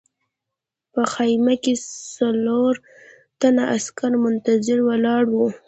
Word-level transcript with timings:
په 0.93 1.01
خیمه 1.13 1.55
کې 1.63 1.73
څلور 2.15 2.73
تنه 3.41 3.63
عسکر 3.75 4.11
منتظر 4.23 4.79
ولاړ 4.89 5.23
وو 5.33 5.47